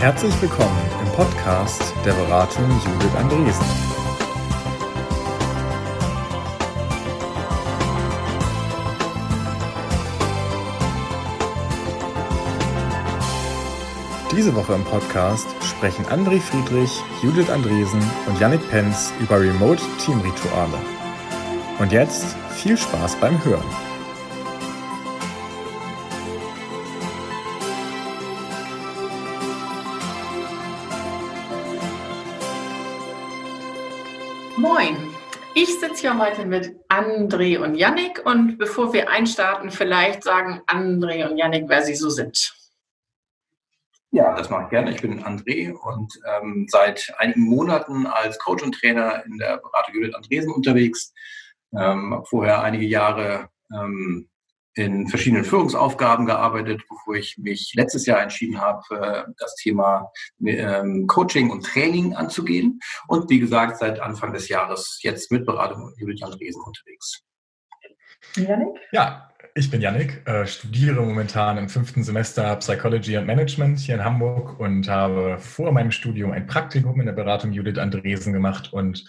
[0.00, 3.66] Herzlich willkommen im Podcast der Beratung Judith Andresen.
[14.34, 20.18] Diese Woche im Podcast sprechen André Friedrich, Judith Andresen und Yannick Penz über Remote Team
[20.22, 20.78] Rituale.
[21.78, 22.24] Und jetzt
[22.54, 23.89] viel Spaß beim Hören.
[36.20, 41.82] Heute mit André und Yannick und bevor wir einstarten, vielleicht sagen André und Yannick, wer
[41.82, 42.54] sie so sind.
[44.12, 44.90] Ja, das mache ich gerne.
[44.90, 49.94] Ich bin André und ähm, seit einigen Monaten als Coach und Trainer in der Beratung
[49.94, 51.12] Judith Andresen unterwegs.
[51.76, 54.28] Ähm, vorher einige Jahre ähm,
[54.74, 60.10] in verschiedenen Führungsaufgaben gearbeitet, bevor ich mich letztes Jahr entschieden habe, das Thema
[60.44, 62.80] ähm, Coaching und Training anzugehen.
[63.08, 67.22] Und wie gesagt, seit Anfang des Jahres jetzt mit Beratung Judith Andresen unterwegs.
[68.36, 68.76] Janik?
[68.92, 74.04] Ja, ich bin Yannick, äh, studiere momentan im fünften Semester Psychology and Management hier in
[74.04, 79.04] Hamburg und habe vor meinem Studium ein Praktikum in der Beratung Judith Andresen gemacht und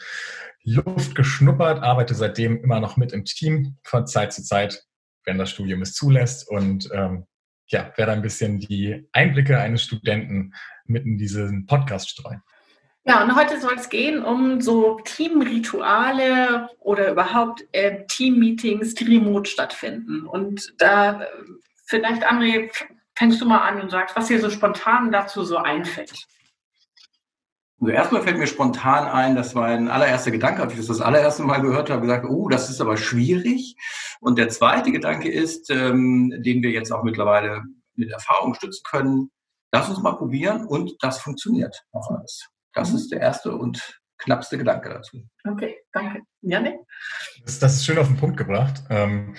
[0.64, 4.83] Luft geschnuppert, arbeite seitdem immer noch mit im Team von Zeit zu Zeit
[5.25, 7.25] wenn das Studium es zulässt und ähm,
[7.67, 10.53] ja, werde ein bisschen die Einblicke eines Studenten
[10.86, 12.41] mitten in diesen Podcast streuen.
[13.03, 19.49] Ja, und heute soll es gehen um so Teamrituale oder überhaupt äh, Teammeetings, die remote
[19.49, 20.27] stattfinden.
[20.27, 21.27] Und da äh,
[21.86, 22.69] vielleicht, André,
[23.16, 26.27] fängst du mal an und sagst, was dir so spontan dazu so einfällt.
[27.81, 31.01] Also erstmal fällt mir spontan ein, das war ein allererster Gedanke, als ich das das
[31.01, 33.75] allererste Mal gehört habe, gesagt, oh, das ist aber schwierig.
[34.19, 37.63] Und der zweite Gedanke ist, ähm, den wir jetzt auch mittlerweile
[37.95, 39.31] mit Erfahrung stützen können,
[39.73, 42.47] lass uns mal probieren und das funktioniert auch alles.
[42.73, 42.97] Das mhm.
[42.97, 45.23] ist der erste und knappste Gedanke dazu.
[45.43, 46.21] Okay, danke.
[46.41, 46.75] Janik?
[47.43, 48.83] Das, das ist schön auf den Punkt gebracht.
[48.91, 49.36] Ähm,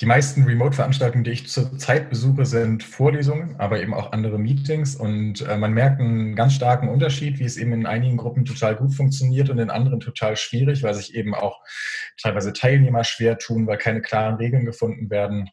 [0.00, 4.94] die meisten Remote-Veranstaltungen, die ich zurzeit besuche, sind Vorlesungen, aber eben auch andere Meetings.
[4.94, 8.76] Und äh, man merkt einen ganz starken Unterschied, wie es eben in einigen Gruppen total
[8.76, 11.60] gut funktioniert und in anderen total schwierig, weil sich eben auch
[12.20, 15.50] teilweise Teilnehmer schwer tun, weil keine klaren Regeln gefunden werden.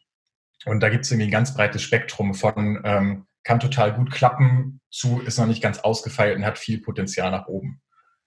[0.64, 4.80] Und da gibt es irgendwie ein ganz breites Spektrum von ähm, kann total gut klappen
[4.90, 7.80] zu ist noch nicht ganz ausgefeilt und hat viel Potenzial nach oben.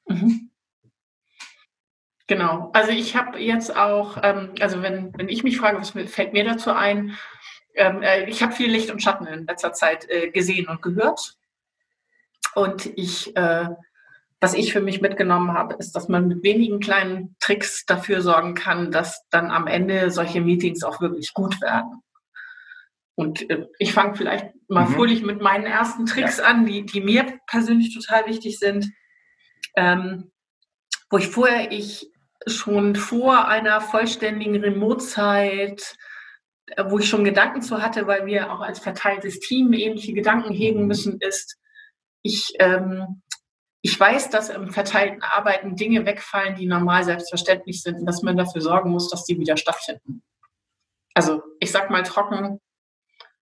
[0.07, 0.49] Mhm.
[2.29, 2.69] Genau.
[2.73, 6.43] Also ich habe jetzt auch, ähm, also wenn, wenn ich mich frage, was fällt mir
[6.43, 7.17] dazu ein,
[7.73, 11.33] ähm, äh, ich habe viel Licht und Schatten in letzter Zeit äh, gesehen und gehört.
[12.53, 13.69] Und ich, äh,
[14.39, 18.53] was ich für mich mitgenommen habe, ist, dass man mit wenigen kleinen Tricks dafür sorgen
[18.53, 22.03] kann, dass dann am Ende solche Meetings auch wirklich gut werden.
[23.15, 24.93] Und äh, ich fange vielleicht mal mhm.
[24.93, 26.43] fröhlich mit meinen ersten Tricks ja.
[26.43, 28.91] an, die, die mir persönlich total wichtig sind.
[29.75, 30.29] Ähm,
[31.09, 32.11] wo ich vorher ich
[32.49, 35.95] schon vor einer vollständigen Remote-Zeit,
[36.67, 40.53] äh, wo ich schon Gedanken zu hatte, weil wir auch als verteiltes Team ähnliche Gedanken
[40.53, 40.87] hegen mhm.
[40.87, 41.57] müssen, ist,
[42.21, 43.21] ich, ähm,
[43.81, 48.35] ich weiß, dass im verteilten Arbeiten Dinge wegfallen, die normal selbstverständlich sind und dass man
[48.35, 50.21] dafür sorgen muss, dass die wieder stattfinden.
[51.13, 52.59] Also ich sag mal trocken,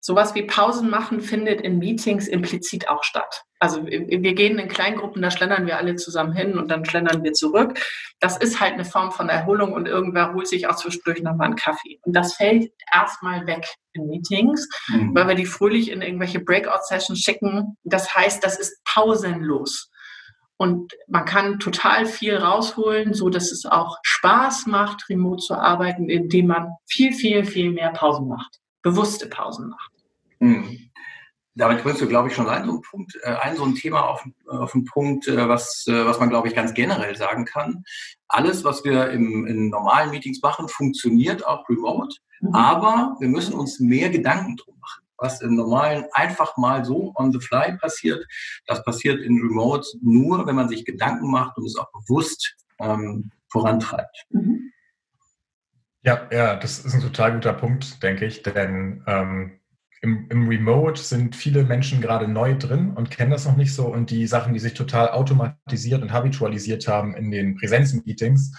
[0.06, 3.44] sowas wie Pausen machen findet in Meetings implizit auch statt.
[3.58, 7.34] Also wir gehen in Kleingruppen, da schlendern wir alle zusammen hin und dann schlendern wir
[7.34, 7.80] zurück.
[8.20, 11.56] Das ist halt eine Form von Erholung und irgendwer holt sich auch zwischendurch nochmal einen
[11.56, 12.00] Kaffee.
[12.04, 15.16] Und das fällt erstmal weg in Meetings, mhm.
[15.16, 17.76] weil wir die fröhlich in irgendwelche Breakout-Sessions schicken.
[17.84, 19.90] Das heißt, das ist pausenlos.
[20.58, 26.10] Und man kann total viel rausholen, so dass es auch Spaß macht, remote zu arbeiten,
[26.10, 28.60] indem man viel, viel, viel mehr Pausen macht.
[28.84, 29.95] Bewusste Pausen macht.
[30.40, 30.86] Mhm
[31.56, 34.10] damit bringst du, glaube ich, schon ein so ein Punkt, äh, ein so ein Thema
[34.10, 37.84] auf, auf einen Punkt, äh, was, äh, was man, glaube ich, ganz generell sagen kann.
[38.28, 42.54] Alles, was wir im, in normalen Meetings machen, funktioniert auch remote, mhm.
[42.54, 45.04] aber wir müssen uns mehr Gedanken drum machen.
[45.18, 48.26] Was im Normalen einfach mal so on the fly passiert,
[48.68, 53.32] das passiert in Remote nur, wenn man sich Gedanken macht und es auch bewusst ähm,
[53.50, 54.26] vorantreibt.
[54.30, 54.74] Mhm.
[56.02, 59.60] Ja, ja, das ist ein total guter Punkt, denke ich, denn ähm,
[60.02, 63.88] im, im Remote sind viele Menschen gerade neu drin und kennen das noch nicht so.
[63.88, 68.52] Und die Sachen, die sich total automatisiert und habitualisiert haben in den Präsenzmeetings,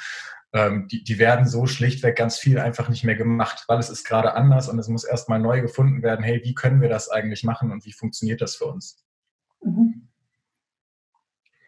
[0.52, 4.04] ähm, die, die werden so schlichtweg ganz viel einfach nicht mehr gemacht, weil es ist
[4.04, 7.44] gerade anders und es muss erstmal neu gefunden werden, hey, wie können wir das eigentlich
[7.44, 9.04] machen und wie funktioniert das für uns?
[9.62, 10.08] Mhm.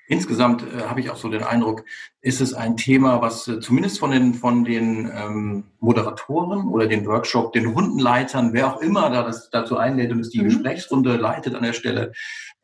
[0.06, 1.84] Insgesamt äh, habe ich auch so den Eindruck,
[2.20, 7.06] ist es ein Thema, was äh, zumindest von den, von den ähm, Moderatoren oder den
[7.06, 10.44] Workshop, den Rundenleitern, wer auch immer da das, dazu einlädt und es die mhm.
[10.44, 12.12] Gesprächsrunde leitet an der Stelle,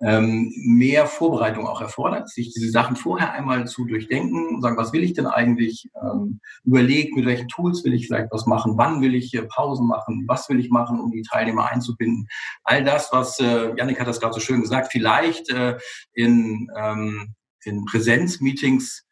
[0.01, 5.05] ähm, mehr Vorbereitung auch erfordert, sich diese Sachen vorher einmal zu durchdenken, sagen, was will
[5.05, 9.15] ich denn eigentlich, ähm, überlegt, mit welchen Tools will ich vielleicht was machen, wann will
[9.15, 12.27] ich äh, Pausen machen, was will ich machen, um die Teilnehmer einzubinden.
[12.65, 15.79] All das, was, äh, Janik hat das gerade so schön gesagt, vielleicht äh,
[16.13, 17.35] in, ähm,
[17.65, 19.04] in Präsenzmeetings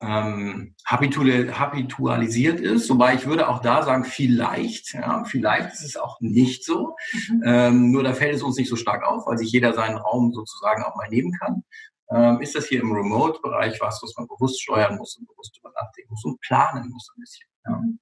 [0.00, 2.88] ähm, habitualisiert ist.
[2.90, 6.96] Wobei ich würde auch da sagen, vielleicht, ja, vielleicht ist es auch nicht so.
[7.28, 7.42] Mhm.
[7.44, 10.32] Ähm, nur da fällt es uns nicht so stark auf, weil sich jeder seinen Raum
[10.32, 11.64] sozusagen auch mal nehmen kann.
[12.12, 15.70] Ähm, ist das hier im Remote-Bereich was, was man bewusst steuern muss und bewusst über
[15.70, 17.48] nachdenken muss und planen muss ein bisschen.
[17.66, 17.76] Ja.
[17.76, 17.98] Mhm.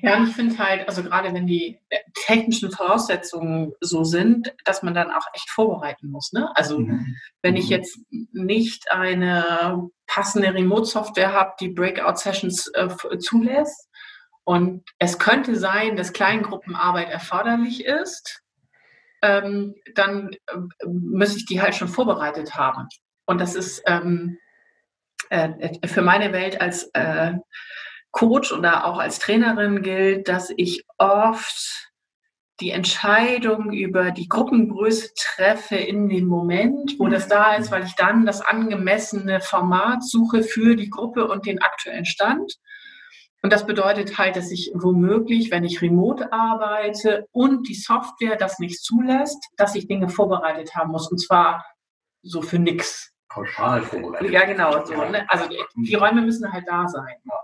[0.00, 4.94] Ja, ich finde halt, also gerade wenn die äh, technischen Voraussetzungen so sind, dass man
[4.94, 6.32] dann auch echt vorbereiten muss.
[6.32, 6.50] Ne?
[6.54, 7.16] Also mhm.
[7.42, 7.70] wenn ich mhm.
[7.70, 7.98] jetzt
[8.32, 12.88] nicht eine passende Remote-Software habe, die Breakout-Sessions äh,
[13.18, 13.88] zulässt
[14.44, 18.42] und es könnte sein, dass Kleingruppenarbeit erforderlich ist,
[19.22, 22.88] ähm, dann äh, muss ich die halt schon vorbereitet haben.
[23.26, 24.38] Und das ist ähm,
[25.30, 27.34] äh, für meine Welt als äh,
[28.10, 31.88] Coach oder auch als Trainerin gilt, dass ich oft
[32.60, 37.94] die Entscheidung über die Gruppengröße treffe in dem Moment, wo das da ist, weil ich
[37.94, 42.54] dann das angemessene Format suche für die Gruppe und den aktuellen Stand.
[43.42, 48.58] Und das bedeutet halt, dass ich womöglich, wenn ich remote arbeite und die Software das
[48.58, 51.08] nicht zulässt, dass ich Dinge vorbereitet haben muss.
[51.08, 51.64] Und zwar
[52.22, 53.12] so für nichts.
[53.28, 54.32] Pauschal vorbereitet.
[54.32, 54.84] Ja, genau.
[54.84, 55.24] So, ne?
[55.30, 57.14] Also die, die Räume müssen halt da sein.
[57.24, 57.34] Ja.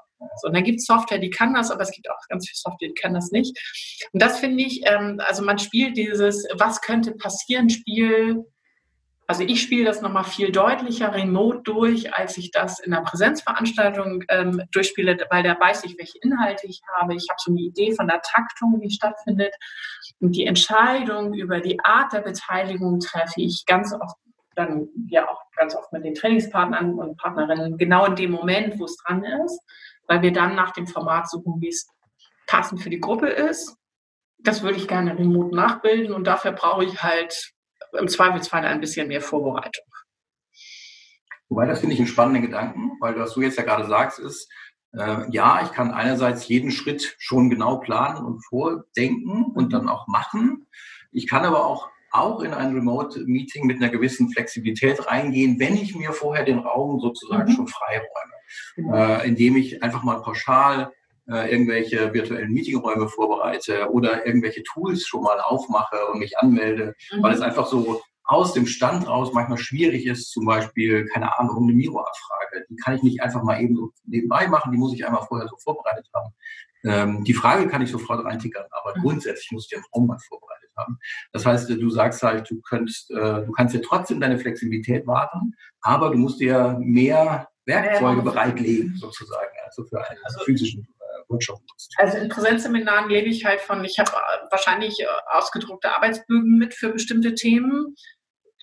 [0.41, 2.57] So, und dann gibt es Software, die kann das, aber es gibt auch ganz viel
[2.57, 3.57] Software, die kann das nicht.
[4.13, 8.45] Und das finde ich, ähm, also man spielt dieses, was könnte passieren, Spiel.
[9.27, 14.23] Also ich spiele das nochmal viel deutlicher remote durch, als ich das in einer Präsenzveranstaltung
[14.29, 17.15] ähm, durchspiele, weil da weiß ich, welche Inhalte ich habe.
[17.15, 19.55] Ich habe so eine Idee von der Taktung, die stattfindet.
[20.21, 24.17] Und die Entscheidung über die Art der Beteiligung treffe ich ganz oft
[24.57, 28.85] dann ja auch ganz oft mit den Trainingspartnern und Partnerinnen genau in dem Moment, wo
[28.85, 29.61] es dran ist
[30.07, 31.89] weil wir dann nach dem Format suchen, wie es
[32.47, 33.77] passend für die Gruppe ist.
[34.39, 37.53] Das würde ich gerne remote nachbilden und dafür brauche ich halt
[37.99, 39.85] im Zweifelsfall ein bisschen mehr Vorbereitung.
[41.49, 44.51] Wobei, das finde ich einen spannenden Gedanken, weil was du jetzt ja gerade sagst, ist,
[44.93, 50.07] äh, ja, ich kann einerseits jeden Schritt schon genau planen und vordenken und dann auch
[50.09, 50.67] machen.
[51.13, 55.97] Ich kann aber auch auch in ein Remote-Meeting mit einer gewissen Flexibilität reingehen, wenn ich
[55.97, 57.57] mir vorher den Raum sozusagen mhm.
[57.57, 58.34] schon freiräume.
[58.77, 60.91] Äh, indem ich einfach mal pauschal
[61.29, 67.23] äh, irgendwelche virtuellen Meetingräume vorbereite oder irgendwelche Tools schon mal aufmache und mich anmelde, mhm.
[67.23, 71.65] weil es einfach so aus dem Stand raus manchmal schwierig ist, zum Beispiel, keine Ahnung,
[71.65, 72.65] eine Miro-Abfrage.
[72.71, 75.47] Die kann ich nicht einfach mal eben so nebenbei machen, die muss ich einmal vorher
[75.49, 76.33] so vorbereitet haben.
[76.85, 79.03] Ähm, die Frage kann ich sofort reintickern, aber mhm.
[79.03, 80.99] grundsätzlich muss ich den Raum mal vorbereitet haben.
[81.33, 85.55] Das heißt, du sagst halt, du könntest, äh, du kannst dir trotzdem deine Flexibilität warten,
[85.81, 91.61] aber du musst dir mehr Werkzeuge bereitlegen, sozusagen, also für einen also, physischen äh, Workshop.
[91.97, 96.75] Also in Präsenzseminaren lebe ich halt von, ich habe äh, wahrscheinlich äh, ausgedruckte Arbeitsbögen mit
[96.75, 97.95] für bestimmte Themen.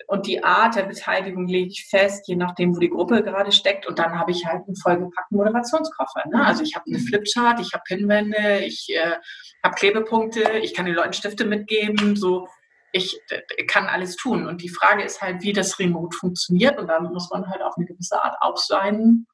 [0.08, 3.86] Und die Art der Beteiligung lege ich fest, je nachdem, wo die Gruppe gerade steckt.
[3.86, 6.22] Und dann habe ich halt einen vollgepackten Moderationskoffer.
[6.28, 6.44] Ne?
[6.44, 9.16] Also ich habe eine Flipchart, ich habe Pinwände, ich äh,
[9.62, 12.16] habe Klebepunkte, ich kann den Leuten Stifte mitgeben.
[12.16, 12.48] So
[12.92, 13.20] ich
[13.66, 14.46] kann alles tun.
[14.46, 16.78] Und die Frage ist halt, wie das Remote funktioniert.
[16.78, 19.26] Und dann muss man halt auf eine gewisse Art auch seinen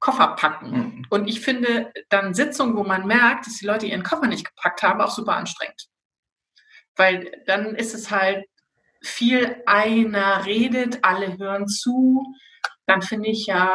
[0.00, 0.70] Koffer packen.
[0.70, 1.06] Mhm.
[1.08, 4.82] Und ich finde dann Sitzungen, wo man merkt, dass die Leute ihren Koffer nicht gepackt
[4.82, 5.88] haben, auch super anstrengend.
[6.94, 8.44] Weil dann ist es halt
[9.02, 12.22] viel einer redet, alle hören zu.
[12.86, 13.74] Dann finde ich ja,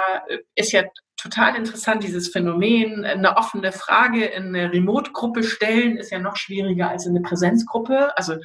[0.56, 0.84] ist ja
[1.18, 3.06] total interessant, dieses Phänomen.
[3.06, 8.16] Eine offene Frage in eine Remote-Gruppe stellen ist ja noch schwieriger als in eine Präsenzgruppe.
[8.18, 8.36] Also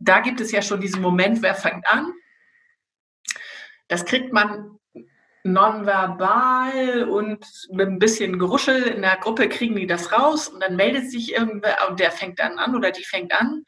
[0.00, 2.12] da gibt es ja schon diesen Moment, wer fängt an.
[3.88, 4.78] Das kriegt man
[5.44, 10.76] nonverbal und mit ein bisschen Geruschel in der Gruppe kriegen die das raus und dann
[10.76, 13.64] meldet sich irgendwer und der fängt dann an oder die fängt an.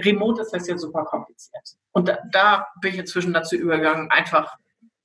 [0.00, 1.76] Remote ist das ja super kompliziert.
[1.92, 4.56] Und da, da bin ich inzwischen dazu übergegangen, einfach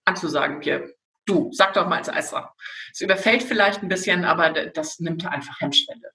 [0.05, 0.93] anzusagen, hier,
[1.25, 2.55] du, sag doch mal als Eister.
[2.91, 6.11] Es überfällt vielleicht ein bisschen, aber das nimmt einfach Hemmschwelle.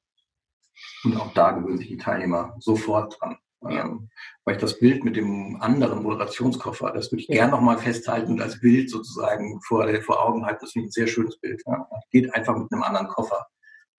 [1.04, 3.38] Und auch da gewöhnen sich die Teilnehmer sofort dran.
[3.68, 3.84] Ja.
[3.84, 4.08] Ähm,
[4.44, 7.36] weil ich das Bild mit dem anderen Moderationskoffer, das würde ich ja.
[7.36, 10.60] gerne nochmal festhalten und als Bild sozusagen vor, vor Augen halten.
[10.62, 11.62] Das finde ich ein sehr schönes Bild.
[11.66, 11.86] Ja.
[12.10, 13.46] Geht einfach mit einem anderen Koffer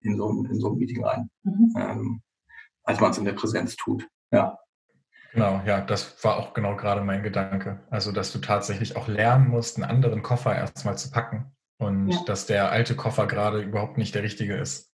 [0.02, 1.74] in so, ein, in so ein Meeting rein, mhm.
[1.78, 2.22] ähm,
[2.84, 4.08] als man es in der Präsenz tut.
[4.32, 4.58] Ja.
[5.32, 7.80] Genau, ja, das war auch genau gerade mein Gedanke.
[7.90, 11.56] Also, dass du tatsächlich auch lernen musst, einen anderen Koffer erstmal zu packen.
[11.80, 12.20] und ja.
[12.28, 14.94] dass der alte Koffer gerade überhaupt nicht der richtige ist.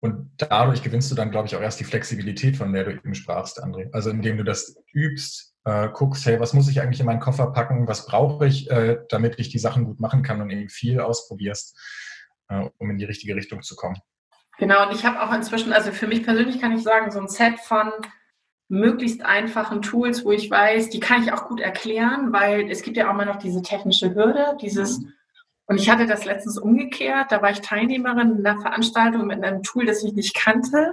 [0.00, 3.14] Und dadurch gewinnst du dann, glaube ich, auch erst die Flexibilität, von der du eben
[3.14, 3.88] sprachst, André.
[3.92, 7.46] Also indem du das übst, äh, guckst, hey, was muss ich eigentlich in meinen Koffer
[7.52, 11.00] packen, was brauche ich, äh, damit ich die Sachen gut machen kann und eben viel
[11.00, 11.78] ausprobierst,
[12.48, 13.96] äh, um in die richtige Richtung zu kommen.
[14.58, 17.28] Genau, und ich habe auch inzwischen, also für mich persönlich kann ich sagen, so ein
[17.28, 17.90] Set von
[18.68, 22.96] möglichst einfachen Tools, wo ich weiß, die kann ich auch gut erklären, weil es gibt
[22.96, 25.12] ja auch mal noch diese technische Hürde, dieses, mhm.
[25.66, 29.62] Und ich hatte das letztens umgekehrt, da war ich Teilnehmerin in einer Veranstaltung mit einem
[29.62, 30.92] Tool, das ich nicht kannte.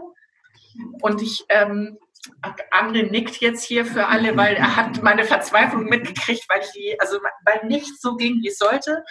[1.01, 1.97] Und ich ähm,
[2.71, 7.17] André nickt jetzt hier für alle, weil er hat meine Verzweiflung mitgekriegt, weil die, also
[7.45, 9.03] weil nichts so ging, wie es sollte.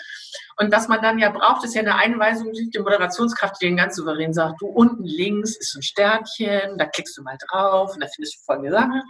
[0.56, 3.96] Und was man dann ja braucht, ist ja eine Einweisung die Moderationskraft, die den ganz
[3.96, 8.06] souverän sagt, du unten links ist ein Sternchen, da klickst du mal drauf und da
[8.06, 9.02] findest du folgende Sache.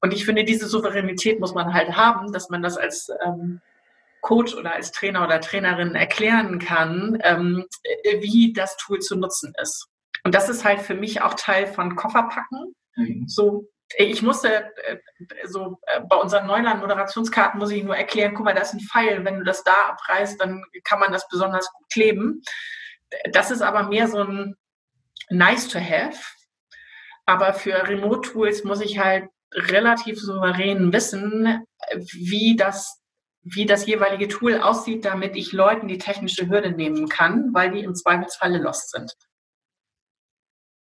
[0.00, 3.60] Und ich finde, diese Souveränität muss man halt haben, dass man das als ähm,
[4.24, 7.66] Coach oder als Trainer oder Trainerin erklären kann, ähm,
[8.20, 9.86] wie das Tool zu nutzen ist.
[10.24, 13.24] Und das ist halt für mich auch Teil von Kofferpacken Mhm.
[13.26, 14.98] So, ich musste äh,
[15.44, 19.24] so äh, bei unseren Neuland-Moderationskarten muss ich nur erklären, guck mal, da ist ein Pfeil,
[19.24, 22.42] wenn du das da abreißt, dann kann man das besonders gut kleben.
[23.30, 24.56] Das ist aber mehr so ein
[25.30, 26.18] nice to have.
[27.26, 31.64] Aber für Remote-Tools muss ich halt relativ souverän wissen,
[32.12, 33.00] wie das,
[33.44, 37.84] wie das jeweilige Tool aussieht, damit ich Leuten die technische Hürde nehmen kann, weil die
[37.84, 39.14] im Zweifelsfalle lost sind.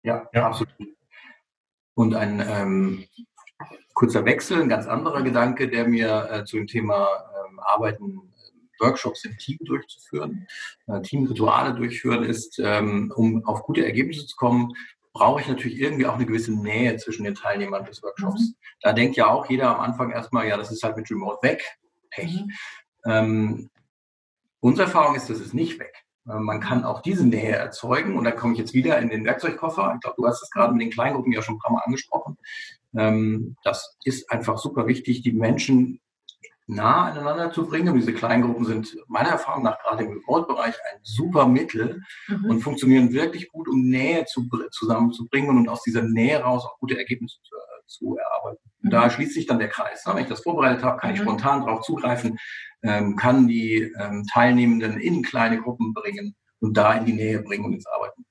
[0.03, 0.73] Ja, ja, absolut.
[1.95, 3.05] Und ein ähm,
[3.93, 7.07] kurzer Wechsel, ein ganz anderer Gedanke, der mir äh, zu dem Thema
[7.49, 10.47] ähm, Arbeiten, äh, Workshops im Team durchzuführen,
[10.87, 14.73] äh, Teamrituale durchführen, ist, ähm, um auf gute Ergebnisse zu kommen,
[15.13, 18.41] brauche ich natürlich irgendwie auch eine gewisse Nähe zwischen den Teilnehmern des Workshops.
[18.41, 18.55] Mhm.
[18.81, 21.63] Da denkt ja auch jeder am Anfang erstmal, ja, das ist halt mit Remote weg.
[22.09, 22.45] Pech.
[22.45, 22.51] Mhm.
[23.05, 23.69] Ähm,
[24.59, 26.05] unsere Erfahrung ist, das ist nicht weg.
[26.27, 28.17] Äh, man kann auch diese Nähe erzeugen.
[28.17, 29.93] Und da komme ich jetzt wieder in den Werkzeugkoffer.
[29.95, 32.37] Ich glaube, du hast es gerade mit den Kleingruppen ja schon ein paar Mal angesprochen.
[32.97, 35.99] Ähm, das ist einfach super wichtig, die Menschen
[36.69, 37.89] nah aneinander zu bringen.
[37.89, 42.45] Und diese Kleingruppen sind meiner Erfahrung nach gerade im Remote-Bereich ein super Mittel mhm.
[42.45, 46.97] und funktionieren wirklich gut, um Nähe zu, zusammenzubringen und aus dieser Nähe raus auch gute
[46.97, 48.68] Ergebnisse zu, äh, zu erarbeiten.
[48.81, 48.89] Mhm.
[48.89, 50.03] Da schließt sich dann der Kreis.
[50.05, 51.15] Wenn ich das vorbereitet habe, kann mhm.
[51.15, 52.37] ich spontan darauf zugreifen,
[52.83, 57.65] ähm, kann die ähm, Teilnehmenden in kleine Gruppen bringen und da in die Nähe bringen
[57.65, 58.29] und ins Arbeiten bringen.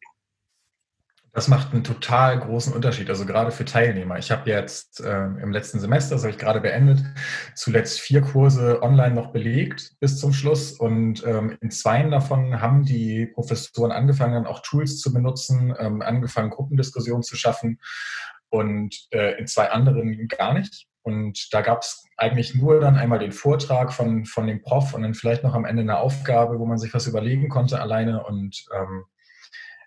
[1.35, 4.19] Das macht einen total großen Unterschied, also gerade für Teilnehmer.
[4.19, 6.99] Ich habe jetzt äh, im letzten Semester, das habe ich gerade beendet,
[7.55, 12.85] zuletzt vier Kurse online noch belegt bis zum Schluss und ähm, in zweien davon haben
[12.85, 17.79] die Professoren angefangen, dann auch Tools zu benutzen, ähm, angefangen, Gruppendiskussionen zu schaffen
[18.51, 20.87] und äh, in zwei anderen gar nicht.
[21.03, 25.03] Und da gab es eigentlich nur dann einmal den Vortrag von, von dem Prof und
[25.03, 28.25] dann vielleicht noch am Ende eine Aufgabe, wo man sich was überlegen konnte alleine.
[28.25, 29.05] Und ähm,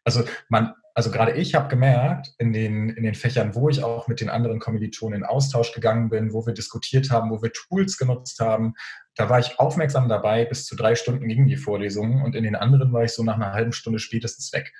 [0.03, 4.07] also man, also gerade ich habe gemerkt, in den, in den Fächern, wo ich auch
[4.07, 7.97] mit den anderen Kommilitonen in Austausch gegangen bin, wo wir diskutiert haben, wo wir Tools
[7.97, 8.73] genutzt haben,
[9.15, 12.55] da war ich aufmerksam dabei, bis zu drei Stunden gingen die Vorlesungen und in den
[12.55, 14.73] anderen war ich so nach einer halben Stunde spätestens weg.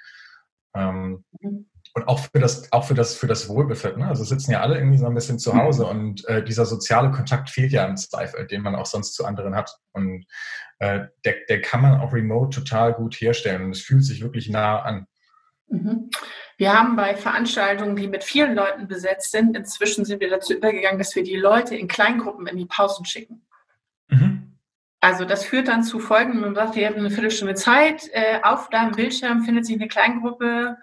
[0.73, 4.01] Ähm, mhm und auch für das, auch für das, für das Wohlbefinden.
[4.01, 4.07] Ne?
[4.07, 5.89] Also sitzen ja alle irgendwie so ein bisschen zu Hause mhm.
[5.89, 9.55] und äh, dieser soziale Kontakt fehlt ja im Zweifel, den man auch sonst zu anderen
[9.55, 9.75] hat.
[9.91, 10.25] Und
[10.79, 14.49] äh, der, der kann man auch remote total gut herstellen und es fühlt sich wirklich
[14.49, 15.07] nah an.
[15.67, 16.09] Mhm.
[16.57, 20.99] Wir haben bei Veranstaltungen, die mit vielen Leuten besetzt sind, inzwischen sind wir dazu übergegangen,
[20.99, 23.45] dass wir die Leute in Kleingruppen in die Pausen schicken.
[24.09, 24.57] Mhm.
[24.99, 28.69] Also das führt dann zu folgendem, man sagt, ihr habt eine Viertelstunde Zeit, äh, auf
[28.69, 30.77] deinem Bildschirm findet sich eine Kleingruppe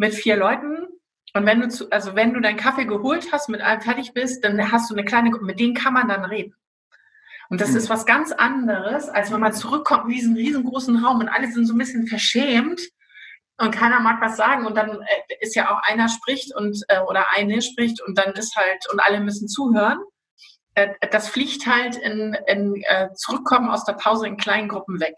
[0.00, 0.88] mit vier Leuten.
[1.34, 4.42] Und wenn du, zu, also wenn du deinen Kaffee geholt hast, mit allem fertig bist,
[4.42, 6.54] dann hast du eine kleine Gruppe, mit denen kann man dann reden.
[7.50, 7.76] Und das mhm.
[7.76, 11.66] ist was ganz anderes, als wenn man zurückkommt in diesen riesengroßen Raum und alle sind
[11.66, 12.80] so ein bisschen verschämt
[13.58, 17.00] und keiner mag was sagen und dann äh, ist ja auch einer spricht und äh,
[17.00, 19.98] oder eine spricht und dann ist halt und alle müssen zuhören.
[20.74, 22.82] Äh, das fliegt halt in, in
[23.16, 25.14] Zurückkommen aus der Pause in kleinen Gruppen weg.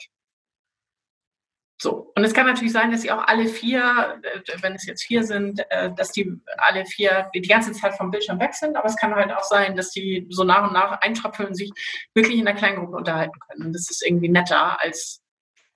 [1.83, 5.03] So, und es kann natürlich sein, dass sie auch alle vier, äh, wenn es jetzt
[5.03, 8.87] vier sind, äh, dass die alle vier die ganze Zeit vom Bildschirm weg sind, aber
[8.87, 11.73] es kann halt auch sein, dass die so nach und nach eintröpfeln und sich
[12.15, 13.67] wirklich in der kleinen Gruppe unterhalten können.
[13.67, 15.23] Und das ist irgendwie netter, als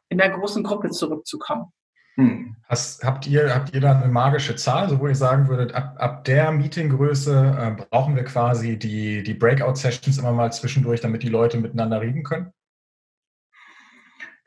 [0.08, 1.72] in der großen Gruppe zurückzukommen.
[2.14, 2.54] Hm.
[2.68, 5.96] Hast, habt, ihr, habt ihr da eine magische Zahl, so wo ihr sagen würdet, ab,
[5.98, 11.30] ab der Meetinggröße äh, brauchen wir quasi die, die Breakout-Sessions immer mal zwischendurch, damit die
[11.30, 12.52] Leute miteinander reden können?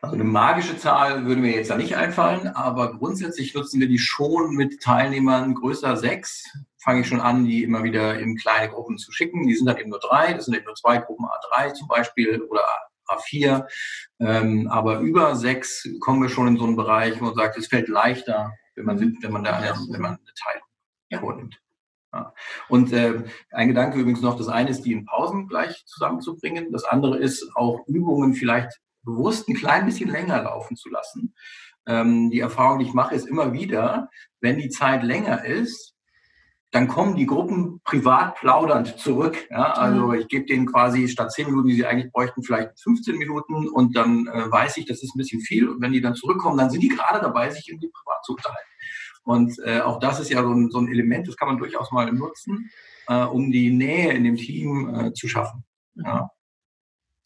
[0.01, 4.00] Also eine magische Zahl würde mir jetzt da nicht einfallen, aber grundsätzlich nutzen wir die
[4.00, 6.46] schon mit Teilnehmern größer sechs.
[6.77, 9.46] Fange ich schon an, die immer wieder in kleine Gruppen zu schicken.
[9.46, 12.41] Die sind dann eben nur drei, das sind eben nur zwei Gruppen A3 zum Beispiel
[12.44, 12.63] oder
[13.10, 13.68] A4.
[14.22, 17.68] Ähm, aber über sechs kommen wir schon in so einen Bereich, wo man sagt, es
[17.68, 19.18] fällt leichter, wenn man, mhm.
[19.22, 20.68] wenn man da eine, wenn man eine Teilung
[21.10, 21.20] ja.
[21.20, 21.60] vornimmt.
[22.13, 22.34] Ja.
[22.70, 26.72] Und äh, ein Gedanke übrigens noch, das eine ist, die in Pausen gleich zusammenzubringen.
[26.72, 28.79] Das andere ist auch Übungen vielleicht
[29.10, 31.34] bewusst ein klein bisschen länger laufen zu lassen.
[31.88, 34.10] Ähm, die Erfahrung, die ich mache, ist immer wieder,
[34.42, 35.96] wenn die Zeit länger ist,
[36.72, 39.48] dann kommen die Gruppen privat plaudernd zurück.
[39.50, 39.74] Ja?
[39.74, 40.13] Also mhm.
[40.13, 43.96] ich gebe denen quasi statt 10 Minuten, die sie eigentlich bräuchten, vielleicht 15 Minuten und
[43.96, 45.68] dann äh, weiß ich, das ist ein bisschen viel.
[45.68, 48.70] Und wenn die dann zurückkommen, dann sind die gerade dabei, sich irgendwie privat zu unterhalten.
[49.24, 51.92] Und äh, auch das ist ja so ein, so ein Element, das kann man durchaus
[51.92, 52.70] mal nutzen,
[53.08, 55.66] äh, um die Nähe in dem Team äh, zu schaffen.
[55.96, 56.30] Ja.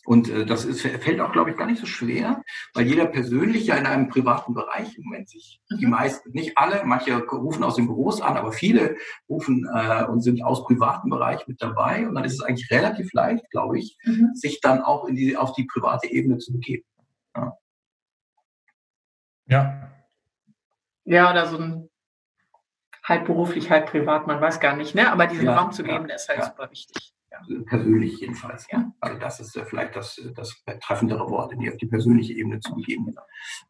[0.06, 2.44] Und äh, das ist, fällt auch, glaube ich, gar nicht so schwer,
[2.74, 5.78] weil jeder persönlich ja in einem privaten Bereich im Moment sich, mhm.
[5.78, 8.98] die meisten, nicht alle, manche rufen aus den Büros an, aber viele
[9.30, 12.08] rufen äh, und sind aus privaten Bereich mit dabei.
[12.08, 14.32] Und dann ist es eigentlich relativ leicht, glaube ich, mhm.
[14.34, 16.84] sich dann auch in die, auf die private Ebene zu begeben.
[17.36, 17.58] Ja.
[19.46, 19.92] Ja,
[21.06, 21.90] ja oder so ein
[23.04, 25.12] halb beruflich, halb privat, man weiß gar nicht, ne?
[25.12, 26.46] Aber diesen ja, Raum zu geben, ja, der ist halt ja.
[26.46, 27.13] super wichtig.
[27.66, 28.92] Persönlich jedenfalls, ja.
[29.00, 32.76] Also das ist vielleicht das, das treffendere Wort, in die auf die persönliche Ebene zu
[32.76, 33.16] begeben.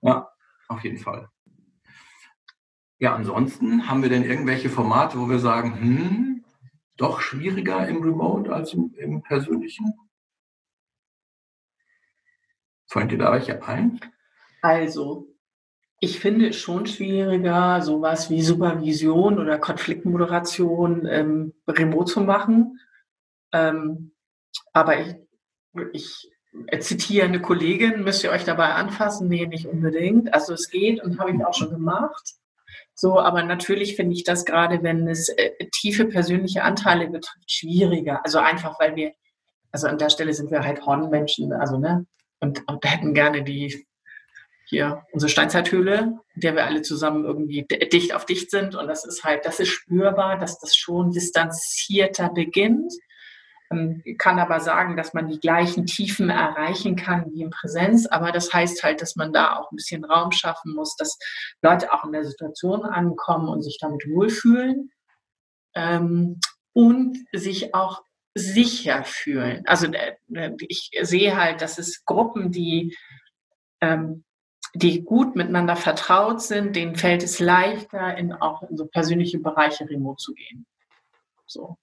[0.01, 0.29] Ja,
[0.67, 1.29] auf jeden Fall.
[2.99, 6.45] Ja, ansonsten haben wir denn irgendwelche Formate, wo wir sagen, hm,
[6.97, 9.93] doch schwieriger im Remote als im, im Persönlichen?
[12.87, 13.99] Fallen dir da welche ein?
[14.61, 15.33] Also,
[15.99, 22.79] ich finde es schon schwieriger, sowas wie Supervision oder Konfliktmoderation ähm, remote zu machen.
[23.53, 24.11] Ähm,
[24.73, 25.15] aber ich,
[25.91, 26.29] ich
[26.79, 29.27] zitiere eine Kollegin, müsst ihr euch dabei anfassen?
[29.27, 30.33] Nee, nicht unbedingt.
[30.33, 32.33] Also es geht und habe ich auch schon gemacht.
[32.95, 38.23] So, aber natürlich finde ich das gerade, wenn es äh, tiefe persönliche Anteile betrifft, schwieriger.
[38.23, 39.13] Also einfach, weil wir,
[39.71, 42.05] also an der Stelle sind wir halt Hornmenschen, also ne,
[42.39, 43.87] und, und hätten gerne die
[44.65, 48.75] hier unsere Steinzeithöhle, in der wir alle zusammen irgendwie dicht auf dicht sind.
[48.75, 52.93] Und das ist halt, das ist spürbar, dass das schon distanzierter beginnt.
[53.73, 58.05] Ähm, ich kann aber sagen, dass man die gleichen Tiefen erreichen kann wie in Präsenz.
[58.05, 61.17] Aber das heißt halt, dass man da auch ein bisschen Raum schaffen muss, dass
[61.61, 64.91] Leute auch in der Situation ankommen und sich damit wohlfühlen.
[65.75, 66.39] Ähm,
[66.73, 68.03] und sich auch
[68.35, 69.63] sicher fühlen.
[69.67, 72.97] Also äh, ich sehe halt, dass es Gruppen, die
[73.79, 74.23] ähm,
[74.73, 79.87] die gut miteinander vertraut sind, denen fällt es leichter, in, auch in so persönliche Bereiche
[79.87, 80.65] remote zu gehen.
[81.45, 81.77] So.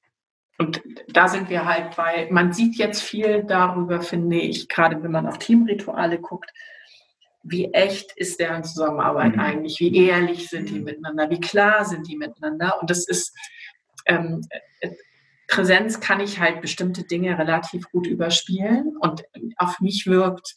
[0.60, 5.10] Und da sind wir halt bei, man sieht jetzt viel darüber, finde ich, gerade wenn
[5.10, 6.50] man auf Teamrituale guckt,
[7.42, 9.40] wie echt ist deren Zusammenarbeit mhm.
[9.40, 12.78] eigentlich, wie ehrlich sind die miteinander, wie klar sind die miteinander.
[12.78, 13.34] Und das ist,
[14.04, 14.42] ähm,
[15.48, 19.22] Präsenz kann ich halt bestimmte Dinge relativ gut überspielen und
[19.56, 20.56] auf mich wirkt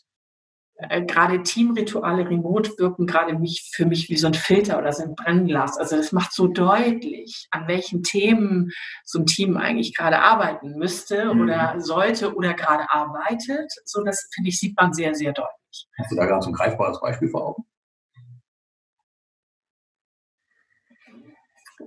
[0.76, 5.04] äh, gerade Teamrituale remote wirken gerade mich, für mich wie so ein Filter oder so
[5.04, 5.78] ein Brennglas.
[5.78, 8.72] Also das macht so deutlich, an welchen Themen
[9.06, 11.42] so ein Team eigentlich gerade arbeiten müsste mhm.
[11.42, 13.72] oder sollte oder gerade arbeitet.
[13.86, 15.88] So das finde ich sieht man sehr sehr deutlich.
[15.98, 17.66] Hast du da gerade so ein greifbares Beispiel vor Augen?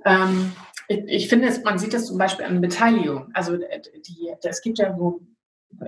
[0.04, 0.52] Ähm,
[0.88, 3.30] ich, ich finde, man sieht das zum Beispiel an Beteiligung.
[3.34, 5.20] Also äh, die, es gibt ja so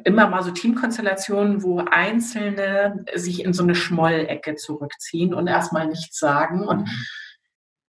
[0.05, 6.19] immer mal so Teamkonstellationen, wo Einzelne sich in so eine Schmollecke zurückziehen und erstmal nichts
[6.19, 6.67] sagen.
[6.67, 7.07] Und mhm.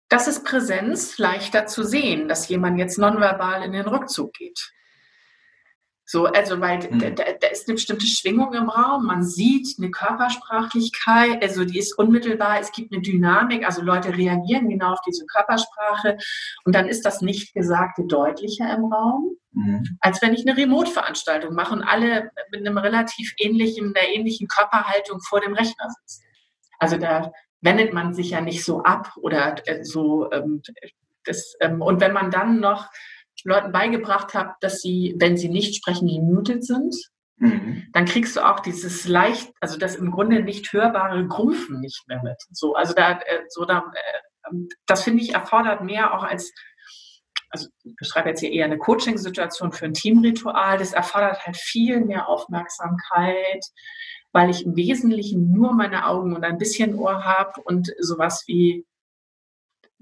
[0.09, 4.71] das ist Präsenz leichter zu sehen, dass jemand jetzt nonverbal in den Rückzug geht.
[6.11, 7.15] So, also, weil mhm.
[7.15, 11.97] da, da, ist eine bestimmte Schwingung im Raum, man sieht eine Körpersprachlichkeit, also die ist
[11.97, 16.17] unmittelbar, es gibt eine Dynamik, also Leute reagieren genau auf diese Körpersprache
[16.65, 19.85] und dann ist das Nichtgesagte deutlicher im Raum, mhm.
[20.01, 25.21] als wenn ich eine Remote-Veranstaltung mache und alle mit einem relativ ähnlichen, einer ähnlichen Körperhaltung
[25.21, 26.25] vor dem Rechner sitzen.
[26.77, 30.61] Also da wendet man sich ja nicht so ab oder äh, so, ähm,
[31.23, 32.89] das, ähm, und wenn man dann noch
[33.45, 36.95] Leuten beigebracht habe, dass sie, wenn sie nicht sprechen, gemutet sind,
[37.37, 37.87] mhm.
[37.93, 42.21] dann kriegst du auch dieses leicht, also das im Grunde nicht hörbare Grumpfen nicht mehr
[42.23, 42.37] mit.
[42.51, 46.51] So, also da, äh, so da, äh, das finde ich erfordert mehr auch als,
[47.49, 50.77] also ich beschreibe jetzt hier eher eine Coaching-Situation für ein Teamritual.
[50.77, 53.65] Das erfordert halt viel mehr Aufmerksamkeit,
[54.31, 58.85] weil ich im Wesentlichen nur meine Augen und ein bisschen Ohr habe und sowas wie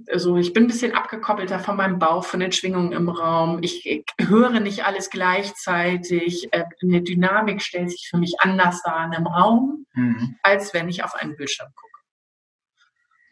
[0.07, 3.59] also ich bin ein bisschen abgekoppelter von meinem Bauch, von den Schwingungen im Raum.
[3.61, 6.49] Ich, ich höre nicht alles gleichzeitig.
[6.51, 10.35] Äh, eine Dynamik stellt sich für mich anders dar einem Raum, mhm.
[10.43, 11.89] als wenn ich auf einen Bildschirm gucke.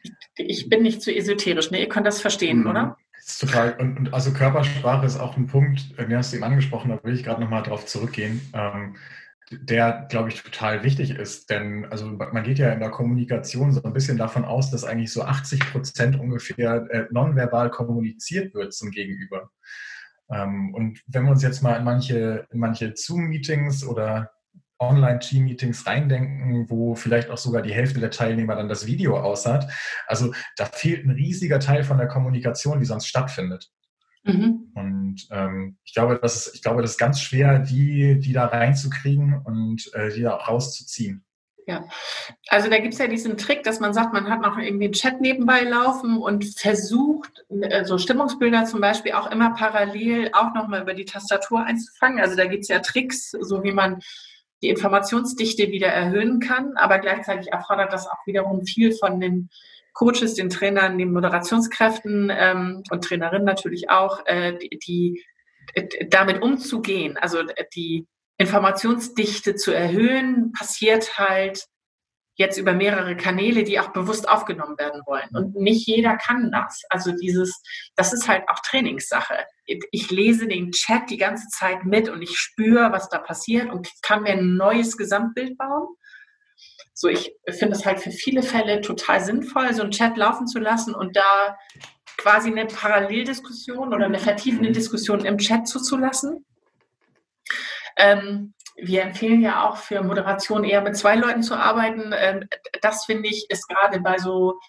[0.03, 1.79] Ich, ich bin nicht zu esoterisch, ne?
[1.79, 2.69] Ihr könnt das verstehen, mhm.
[2.69, 2.97] oder?
[3.13, 3.75] Das ist total.
[3.79, 7.15] Und, und, also Körpersprache ist auch ein Punkt, den hast du eben angesprochen, da will
[7.15, 8.41] ich gerade nochmal drauf zurückgehen.
[8.53, 8.95] Ähm,
[9.51, 11.49] der, glaube ich, total wichtig ist.
[11.49, 15.11] Denn also man geht ja in der Kommunikation so ein bisschen davon aus, dass eigentlich
[15.11, 19.49] so 80 Prozent ungefähr äh, nonverbal kommuniziert wird zum Gegenüber.
[20.29, 24.31] Ähm, und wenn wir uns jetzt mal in manche, in manche Zoom-Meetings oder
[24.79, 29.67] Online-Team-Meetings reindenken, wo vielleicht auch sogar die Hälfte der Teilnehmer dann das Video aussah.
[30.05, 33.71] Also da fehlt ein riesiger Teil von der Kommunikation, die sonst stattfindet.
[34.27, 34.71] Mhm.
[34.75, 38.45] Und ähm, ich glaube, das ist, ich glaube, das ist ganz schwer, die, die da
[38.45, 41.23] reinzukriegen und äh, die da rauszuziehen.
[41.65, 41.83] Ja,
[42.47, 44.93] also da gibt es ja diesen Trick, dass man sagt, man hat noch irgendwie einen
[44.93, 50.83] Chat nebenbei laufen und versucht, äh, so Stimmungsbilder zum Beispiel auch immer parallel auch nochmal
[50.83, 52.21] über die Tastatur einzufangen.
[52.21, 53.99] Also da gibt es ja Tricks, so wie man
[54.61, 59.49] die Informationsdichte wieder erhöhen kann, aber gleichzeitig erfordert das auch wiederum viel von den
[59.97, 65.23] Coaches, den Trainern, den Moderationskräften ähm, und Trainerinnen natürlich auch, äh, die, die
[66.09, 67.39] damit umzugehen, also
[67.75, 68.05] die
[68.37, 71.65] Informationsdichte zu erhöhen, passiert halt
[72.35, 75.29] jetzt über mehrere Kanäle, die auch bewusst aufgenommen werden wollen.
[75.33, 76.83] Und nicht jeder kann das.
[76.89, 77.59] Also dieses,
[77.95, 79.45] das ist halt auch Trainingssache.
[79.65, 83.89] Ich lese den Chat die ganze Zeit mit und ich spüre, was da passiert und
[84.03, 85.87] kann mir ein neues Gesamtbild bauen.
[86.99, 90.57] So, ich finde es halt für viele Fälle total sinnvoll, so einen Chat laufen zu
[90.57, 91.55] lassen und da
[92.17, 96.43] quasi eine Paralleldiskussion oder eine vertiefende Diskussion im Chat zuzulassen.
[97.97, 102.15] Ähm, wir empfehlen ja auch für Moderation eher mit zwei Leuten zu arbeiten.
[102.17, 102.49] Ähm,
[102.81, 104.59] das finde ich ist gerade bei so,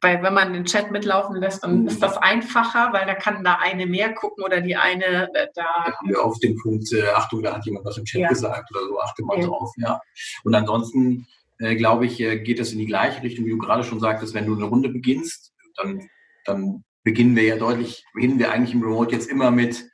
[0.00, 3.58] bei, wenn man den Chat mitlaufen lässt, dann ist das einfacher, weil da kann da
[3.60, 5.92] eine mehr gucken oder die eine äh, da.
[6.04, 8.28] Wir auf den Punkt, äh, Achtung, da hat jemand was im Chat ja.
[8.28, 9.46] gesagt oder so, achte mal ja.
[9.48, 10.00] drauf, ja.
[10.44, 11.26] Und ansonsten,
[11.58, 14.34] äh, glaube ich, äh, geht es in die gleiche Richtung, wie du gerade schon sagtest,
[14.34, 16.08] wenn du eine Runde beginnst, dann,
[16.44, 19.88] dann beginnen wir ja deutlich, beginnen wir eigentlich im Remote jetzt immer mit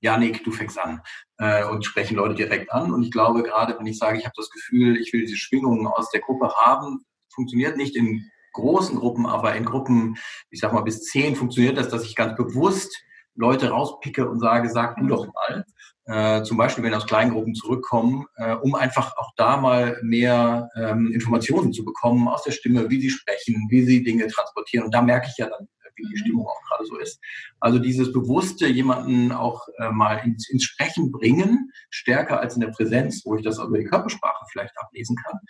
[0.00, 1.00] Janik, du fängst an
[1.38, 2.92] äh, und sprechen Leute direkt an.
[2.92, 5.86] Und ich glaube, gerade wenn ich sage, ich habe das Gefühl, ich will diese Schwingungen
[5.86, 10.18] aus der Gruppe haben, funktioniert nicht in großen Gruppen, aber in Gruppen,
[10.50, 12.94] ich sag mal bis zehn funktioniert das, dass ich ganz bewusst
[13.34, 15.64] Leute rauspicke und sage, sag du doch mal.
[16.04, 20.68] Äh, zum Beispiel, wenn aus kleinen Gruppen zurückkommen, äh, um einfach auch da mal mehr
[20.76, 24.86] ähm, Informationen zu bekommen aus der Stimme, wie sie sprechen, wie sie Dinge transportieren.
[24.86, 27.20] Und da merke ich ja dann wie die Stimmung auch gerade so ist.
[27.60, 32.68] Also dieses bewusste jemanden auch äh, mal ins, ins, Sprechen bringen, stärker als in der
[32.68, 35.40] Präsenz, wo ich das über die Körpersprache vielleicht ablesen kann.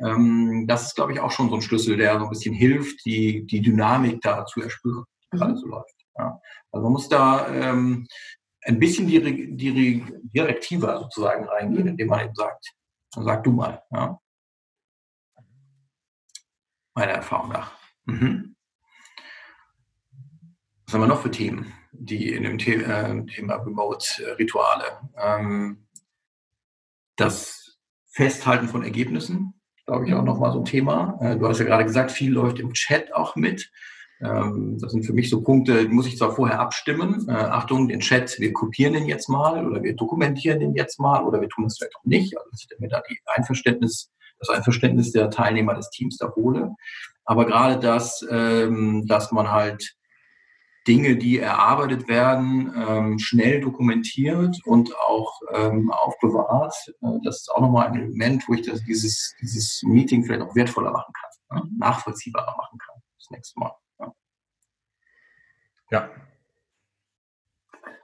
[0.00, 3.04] Ähm, das ist, glaube ich, auch schon so ein Schlüssel, der so ein bisschen hilft,
[3.04, 5.99] die, die Dynamik da zu erspüren, gerade so läuft.
[6.20, 6.40] Ja.
[6.70, 8.06] Also man muss da ähm,
[8.62, 12.74] ein bisschen die, die direktiver sozusagen reingehen, indem man eben sagt,
[13.10, 13.82] sag du mal.
[13.90, 14.20] Ja.
[16.94, 17.72] Meiner Erfahrung nach.
[18.04, 18.56] Mhm.
[20.84, 25.08] Was haben wir noch für Themen, die in dem The äh, Thema Remote-Rituale?
[25.16, 25.86] Ähm,
[27.16, 27.78] das
[28.08, 29.54] Festhalten von Ergebnissen,
[29.86, 31.16] glaube ich, auch nochmal so ein Thema.
[31.20, 33.70] Äh, du hast ja gerade gesagt, viel läuft im Chat auch mit.
[34.20, 37.26] Ähm, das sind für mich so Punkte, muss ich zwar vorher abstimmen.
[37.28, 41.24] Äh, Achtung, den Chat, wir kopieren den jetzt mal oder wir dokumentieren den jetzt mal
[41.24, 42.36] oder wir tun das vielleicht auch nicht.
[42.36, 46.74] Also dass ich mir da die Einverständnis, das Einverständnis der Teilnehmer des Teams da hole.
[47.24, 49.96] Aber gerade das, ähm, dass man halt
[50.86, 56.74] Dinge, die erarbeitet werden, ähm, schnell dokumentiert und auch ähm, aufbewahrt.
[57.02, 60.54] Äh, das ist auch nochmal ein Element, wo ich das, dieses, dieses Meeting vielleicht auch
[60.54, 61.70] wertvoller machen kann, ne?
[61.78, 63.72] nachvollziehbarer machen kann das nächste Mal.
[65.90, 66.08] Ja.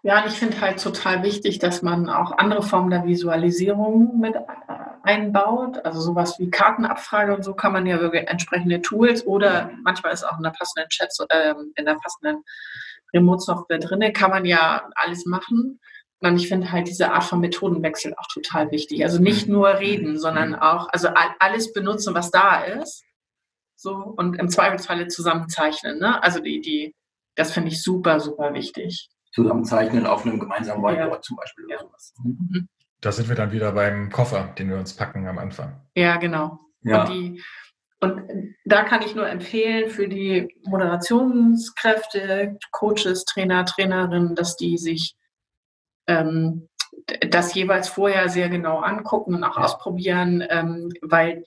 [0.02, 0.22] ja.
[0.22, 4.40] Und ich finde halt total wichtig, dass man auch andere Formen der Visualisierung mit äh,
[5.02, 5.84] einbaut.
[5.84, 10.24] Also sowas wie Kartenabfrage und so kann man ja wirklich entsprechende Tools oder manchmal ist
[10.24, 12.42] auch in der passenden Chat, äh, in der passenden
[13.14, 15.80] Remote-Software drin, kann man ja alles machen.
[16.20, 19.04] Und ich finde halt diese Art von Methodenwechsel auch total wichtig.
[19.04, 23.04] Also nicht nur reden, sondern auch, also alles benutzen, was da ist.
[23.76, 25.98] So, und im Zweifelsfalle zusammenzeichnen.
[25.98, 26.22] Ne?
[26.22, 26.94] Also die, die,
[27.36, 31.22] das finde ich super, super wichtig zusammenzeichnen auf einem gemeinsamen Whiteboard ja.
[31.22, 32.14] zum Beispiel oder sowas.
[32.24, 32.68] Mhm.
[33.02, 35.82] Da sind wir dann wieder beim Koffer, den wir uns packen am Anfang.
[35.94, 36.58] Ja, genau.
[36.82, 37.02] Ja.
[37.02, 37.42] Und, die,
[38.00, 38.22] und
[38.64, 45.14] da kann ich nur empfehlen für die Moderationskräfte, Coaches, Trainer, Trainerinnen, dass die sich
[46.06, 46.70] ähm,
[47.28, 49.64] das jeweils vorher sehr genau angucken und auch ja.
[49.64, 51.44] ausprobieren, ähm, weil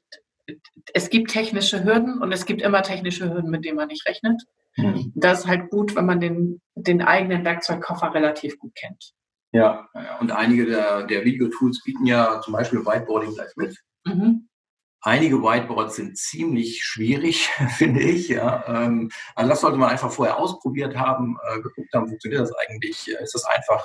[0.94, 4.44] es gibt technische Hürden und es gibt immer technische Hürden, mit denen man nicht rechnet.
[4.78, 5.12] Mhm.
[5.16, 9.14] Das ist halt gut, wenn man den, den eigenen Werkzeugkoffer relativ gut kennt.
[9.52, 13.76] Ja, und einige der, der Video-Tools bieten ja zum Beispiel Whiteboarding gleich mit.
[14.06, 14.48] Mhm.
[15.02, 18.28] Einige Whiteboards sind ziemlich schwierig, finde ich.
[18.30, 18.64] Ja.
[18.68, 23.08] Ähm, also das sollte man einfach vorher ausprobiert haben, äh, geguckt haben, funktioniert das eigentlich,
[23.08, 23.84] ist das einfach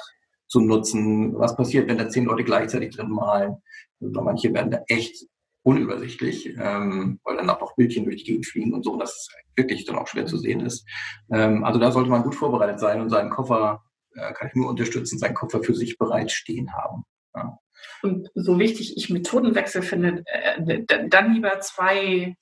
[0.49, 1.39] zu nutzen.
[1.39, 3.57] Was passiert, wenn da zehn Leute gleichzeitig drin malen?
[4.01, 5.25] Also manche werden da echt
[5.65, 9.29] unübersichtlich, ähm, weil dann auch noch Bildchen durch die Gegend fliegen und so, und das
[9.57, 10.87] wirklich dann auch schwer zu sehen ist.
[11.33, 13.83] Ähm, also da sollte man gut vorbereitet sein und seinen Koffer,
[14.15, 17.05] äh, kann ich nur unterstützen, seinen Koffer für sich bereitstehen haben.
[17.35, 17.59] Ja.
[18.03, 22.37] Und so wichtig ich Methodenwechsel finde, äh, dann lieber zwei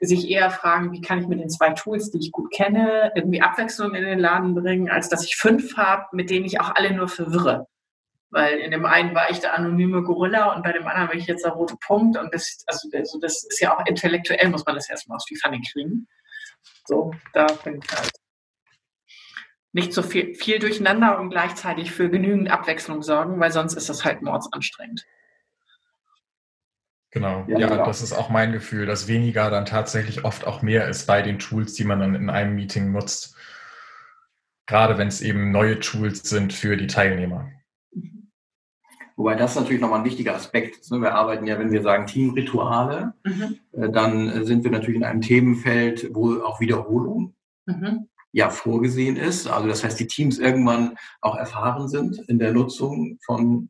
[0.00, 3.40] sich eher fragen, wie kann ich mit den zwei Tools, die ich gut kenne, irgendwie
[3.40, 6.92] Abwechslung in den Laden bringen, als dass ich fünf habe, mit denen ich auch alle
[6.94, 7.66] nur verwirre.
[8.32, 11.26] Weil in dem einen war ich der anonyme Gorilla und bei dem anderen war ich
[11.26, 12.16] jetzt der rote Punkt.
[12.16, 15.36] Und das, also, also das ist ja auch intellektuell, muss man das erstmal aus die
[15.36, 16.08] Pfanne kriegen.
[16.86, 18.10] So, da bin ich halt
[19.72, 24.02] nicht so viel, viel durcheinander und gleichzeitig für genügend Abwechslung sorgen, weil sonst ist das
[24.02, 25.04] halt mordsanstrengend.
[27.10, 27.84] Genau, ja, ja genau.
[27.84, 31.38] das ist auch mein Gefühl, dass weniger dann tatsächlich oft auch mehr ist bei den
[31.38, 33.36] Tools, die man dann in einem Meeting nutzt.
[34.66, 37.50] Gerade wenn es eben neue Tools sind für die Teilnehmer.
[39.22, 40.90] Wobei das natürlich nochmal ein wichtiger Aspekt ist.
[40.90, 41.00] Ne?
[41.00, 43.60] Wir arbeiten ja, wenn wir sagen Teamrituale, mhm.
[43.70, 47.32] Äh, dann sind wir natürlich in einem Themenfeld, wo auch Wiederholung
[47.66, 48.08] mhm.
[48.32, 49.46] ja vorgesehen ist.
[49.46, 53.68] Also das heißt, die Teams irgendwann auch erfahren sind in der Nutzung von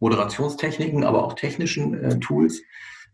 [0.00, 2.62] Moderationstechniken, aber auch technischen äh, Tools.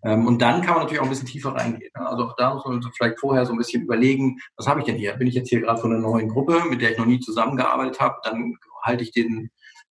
[0.05, 1.91] Ähm, und dann kann man natürlich auch ein bisschen tiefer reingehen.
[1.99, 2.07] Ne?
[2.07, 4.95] Also auch da muss man vielleicht vorher so ein bisschen überlegen, was habe ich denn
[4.95, 5.15] hier?
[5.15, 7.99] Bin ich jetzt hier gerade von einer neuen Gruppe, mit der ich noch nie zusammengearbeitet
[7.99, 8.15] habe?
[8.23, 9.51] Dann halte ich den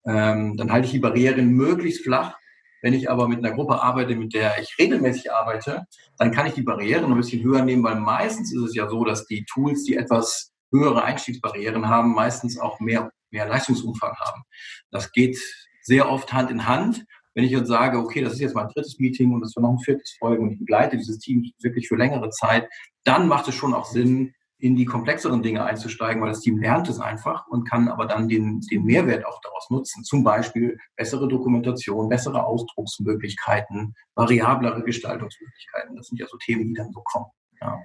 [0.08, 2.38] ähm, dann halte ich die Barrieren möglichst flach.
[2.82, 5.86] Wenn ich aber mit einer Gruppe arbeite, mit der ich regelmäßig arbeite,
[6.17, 9.04] dann kann ich die Barrieren ein bisschen höher nehmen, weil meistens ist es ja so,
[9.04, 14.43] dass die Tools, die etwas höhere Einstiegsbarrieren haben, meistens auch mehr, mehr Leistungsumfang haben.
[14.91, 15.38] Das geht
[15.82, 17.06] sehr oft Hand in Hand.
[17.34, 19.72] Wenn ich jetzt sage, okay, das ist jetzt mein drittes Meeting und das wird noch
[19.72, 22.67] ein viertes folgen und ich begleite dieses Team wirklich für längere Zeit,
[23.04, 26.89] dann macht es schon auch Sinn, in die komplexeren Dinge einzusteigen, weil das Team lernt
[26.89, 30.04] es einfach und kann aber dann den, den Mehrwert auch daraus nutzen.
[30.04, 35.96] Zum Beispiel bessere Dokumentation, bessere Ausdrucksmöglichkeiten, variablere Gestaltungsmöglichkeiten.
[35.96, 37.28] Das sind ja so Themen, die dann so kommen.
[37.62, 37.80] Ja.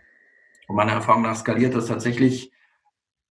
[0.67, 2.51] Und meiner Erfahrung nach skaliert das tatsächlich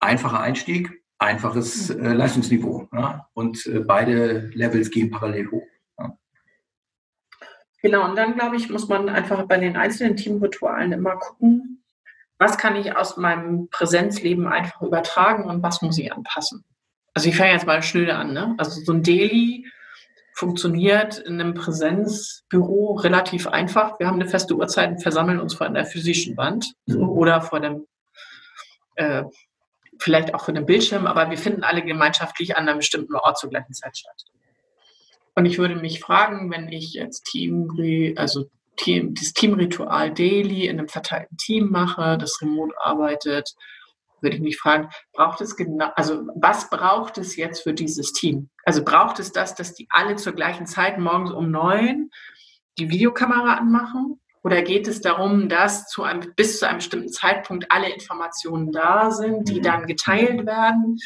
[0.00, 2.88] einfacher Einstieg, einfaches äh, Leistungsniveau.
[2.92, 3.28] Ja.
[3.34, 5.66] Und äh, beide Levels gehen parallel hoch.
[7.80, 11.77] Genau, und dann glaube ich, muss man einfach bei den einzelnen Teamritualen immer gucken,
[12.38, 16.64] was kann ich aus meinem Präsenzleben einfach übertragen und was muss ich anpassen?
[17.14, 18.32] Also ich fange jetzt mal schnell an.
[18.32, 18.54] Ne?
[18.58, 19.66] Also so ein Daily
[20.34, 23.98] funktioniert in einem Präsenzbüro relativ einfach.
[23.98, 27.58] Wir haben eine feste Uhrzeit und versammeln uns vor einer physischen Wand so, oder vor
[27.58, 27.86] dem,
[28.94, 29.24] äh,
[29.98, 33.50] vielleicht auch vor einem Bildschirm, aber wir finden alle gemeinschaftlich an einem bestimmten Ort zur
[33.50, 34.24] gleichen Zeit statt.
[35.34, 40.78] Und ich würde mich fragen, wenn ich jetzt Team, also Team, das Teamritual Daily in
[40.78, 43.54] einem verteilten Team mache, das remote arbeitet,
[44.20, 48.48] würde ich mich fragen, braucht es genau, also was braucht es jetzt für dieses Team?
[48.64, 52.10] Also braucht es das, dass die alle zur gleichen Zeit morgens um neun
[52.78, 54.20] die Videokamera anmachen?
[54.42, 59.10] Oder geht es darum, dass zu einem, bis zu einem bestimmten Zeitpunkt alle Informationen da
[59.10, 59.62] sind, die mhm.
[59.62, 60.96] dann geteilt werden?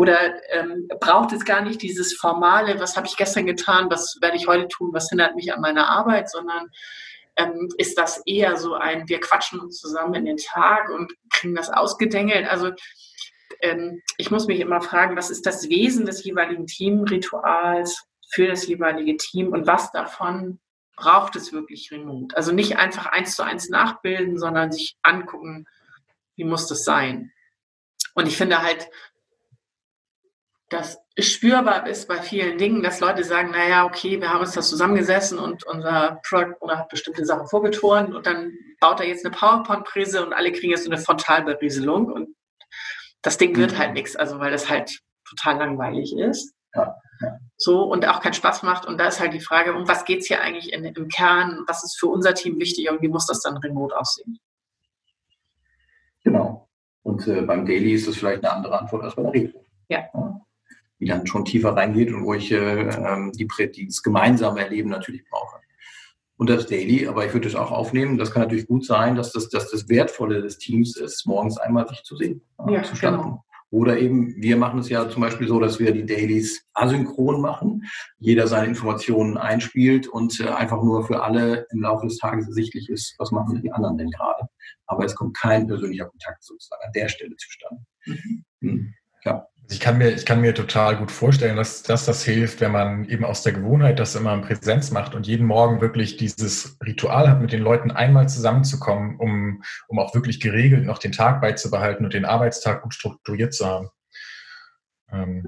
[0.00, 4.38] Oder ähm, braucht es gar nicht dieses formale, was habe ich gestern getan, was werde
[4.38, 6.70] ich heute tun, was hindert mich an meiner Arbeit, sondern
[7.36, 11.54] ähm, ist das eher so ein, wir quatschen uns zusammen in den Tag und kriegen
[11.54, 12.48] das ausgedengelt.
[12.48, 12.70] Also
[13.60, 18.66] ähm, ich muss mich immer fragen, was ist das Wesen des jeweiligen Teamrituals für das
[18.66, 20.60] jeweilige Team und was davon
[20.96, 22.34] braucht es wirklich remote?
[22.34, 25.66] Also nicht einfach eins zu eins nachbilden, sondern sich angucken,
[26.36, 27.32] wie muss das sein?
[28.14, 28.88] Und ich finde halt,
[30.70, 34.62] dass spürbar ist bei vielen Dingen, dass Leute sagen, naja, okay, wir haben uns da
[34.62, 39.34] zusammengesessen und unser Product Owner hat bestimmte Sachen vorgeturnt und dann baut er jetzt eine
[39.34, 42.36] PowerPoint-Präse und alle kriegen jetzt so eine Frontalberieselung und
[43.22, 43.94] das Ding wird halt mhm.
[43.94, 46.54] nichts, also weil das halt total langweilig ist.
[46.74, 47.38] Ja, ja.
[47.56, 48.86] So und auch keinen Spaß macht.
[48.86, 51.64] Und da ist halt die Frage, um was geht es hier eigentlich in, im Kern?
[51.66, 54.38] Was ist für unser Team wichtig und wie muss das dann remote aussehen?
[56.22, 56.68] Genau.
[57.02, 59.66] Und äh, beim Daily ist das vielleicht eine andere Antwort als bei der Retro.
[59.88, 60.08] Ja.
[60.14, 60.40] ja
[61.00, 65.24] die dann schon tiefer reingeht und wo ich äh, die, die, das gemeinsame Erleben natürlich
[65.28, 65.56] brauche.
[66.36, 68.16] Und das Daily, aber ich würde es auch aufnehmen.
[68.16, 71.86] Das kann natürlich gut sein, dass das, dass das Wertvolle des Teams ist, morgens einmal
[71.88, 73.22] sich zu sehen, ja, zu starten.
[73.22, 73.44] Genau.
[73.70, 77.84] Oder eben, wir machen es ja zum Beispiel so, dass wir die Dailies asynchron machen,
[78.18, 82.88] jeder seine Informationen einspielt und äh, einfach nur für alle im Laufe des Tages ersichtlich
[82.88, 84.48] ist, was machen die anderen denn gerade.
[84.86, 87.82] Aber es kommt kein persönlicher Kontakt sozusagen an der Stelle zustande.
[88.06, 88.44] Mhm.
[88.60, 88.94] Hm.
[89.70, 93.04] Ich kann mir, ich kann mir total gut vorstellen, dass, dass das hilft, wenn man
[93.04, 97.28] eben aus der Gewohnheit das immer in Präsenz macht und jeden Morgen wirklich dieses Ritual
[97.28, 102.04] hat, mit den Leuten einmal zusammenzukommen, um, um auch wirklich geregelt noch den Tag beizubehalten
[102.04, 103.88] und den Arbeitstag gut strukturiert zu haben.
[105.12, 105.46] Ähm.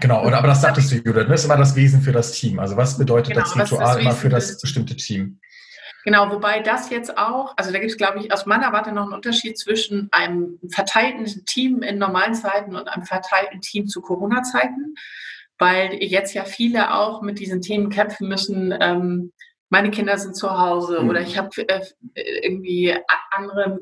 [0.00, 2.58] Genau, oder, aber das sagtest du, Judith, das ist immer das Wesen für das Team.
[2.58, 5.38] Also was bedeutet genau, das Ritual das immer für das bestimmte Team?
[6.04, 9.04] Genau, wobei das jetzt auch, also da gibt es, glaube ich, aus meiner Warte noch
[9.04, 14.94] einen Unterschied zwischen einem verteilten Team in normalen Zeiten und einem verteilten Team zu Corona-Zeiten,
[15.58, 18.74] weil jetzt ja viele auch mit diesen Themen kämpfen müssen.
[18.80, 19.32] Ähm,
[19.68, 21.10] meine Kinder sind zu Hause mhm.
[21.10, 21.84] oder ich habe äh,
[22.14, 22.96] irgendwie
[23.30, 23.78] andere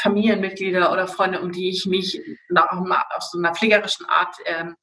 [0.00, 2.22] Familienmitglieder oder Freunde, um die ich mich
[2.54, 4.76] auf so einer pflegerischen Art ähm,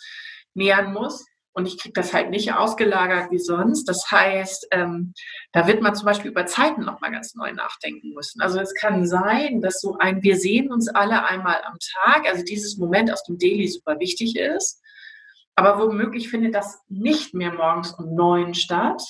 [0.53, 1.25] nähern muss
[1.57, 3.85] und ich kriege das halt nicht ausgelagert wie sonst.
[3.85, 5.15] Das heißt, ähm,
[5.53, 8.41] da wird man zum Beispiel über Zeiten nochmal ganz neu nachdenken müssen.
[8.41, 12.43] Also es kann sein, dass so ein Wir sehen uns alle einmal am Tag, also
[12.43, 14.83] dieses Moment aus dem Daily super wichtig ist.
[15.55, 19.01] Aber womöglich findet das nicht mehr morgens um neun statt,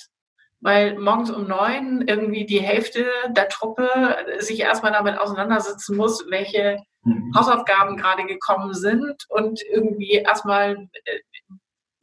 [0.60, 3.90] weil morgens um neun irgendwie die Hälfte der Truppe
[4.38, 7.30] sich erstmal damit auseinandersetzen muss, welche mhm.
[7.36, 11.18] Hausaufgaben gerade gekommen sind und irgendwie erstmal äh,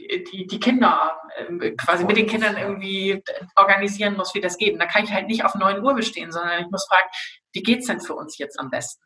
[0.08, 3.24] die, die Kinder äh, quasi mit den Kindern irgendwie
[3.56, 4.74] organisieren muss, wie das geht.
[4.74, 7.10] Und da kann ich halt nicht auf 9 Uhr bestehen, sondern ich muss fragen,
[7.54, 9.04] wie geht es denn für uns jetzt am besten?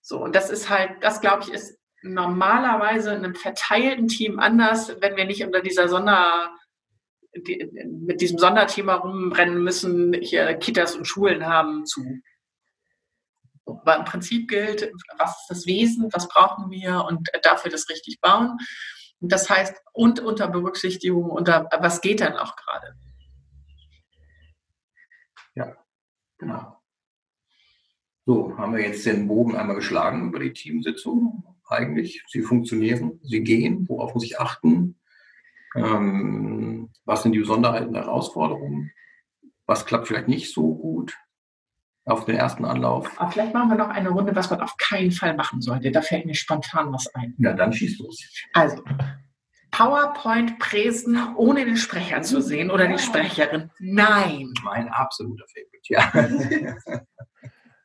[0.00, 4.94] So, und das ist halt, das glaube ich, ist normalerweise in einem verteilten Team anders,
[5.00, 6.50] wenn wir nicht unter dieser Sonder,
[7.34, 12.20] die, mit diesem Sonderthema rumrennen müssen, hier Kitas und Schulen haben zu.
[13.66, 18.20] Aber im Prinzip gilt, was ist das Wesen, was brauchen wir und dafür das richtig
[18.20, 18.58] bauen.
[19.20, 22.94] Das heißt, und unter Berücksichtigung, unter was geht dann auch gerade?
[25.54, 25.74] Ja,
[26.38, 26.76] genau.
[28.26, 31.44] So, haben wir jetzt den Bogen einmal geschlagen über die Teamsitzung.
[31.68, 34.98] Eigentlich, sie funktionieren, sie gehen, worauf muss ich achten?
[35.74, 38.92] Ähm, was sind die Besonderheiten der Herausforderungen?
[39.66, 41.16] Was klappt vielleicht nicht so gut?
[42.06, 43.10] Auf den ersten Anlauf.
[43.20, 45.90] Aber vielleicht machen wir noch eine Runde, was man auf keinen Fall machen sollte.
[45.90, 47.34] Da fällt mir spontan was ein.
[47.38, 48.24] Ja, dann schieß los.
[48.52, 48.82] Also,
[49.72, 53.70] PowerPoint präsen, ohne den Sprecher zu sehen oder die Sprecherin.
[53.80, 54.54] Nein.
[54.62, 57.02] Mein absoluter Favorite, ja.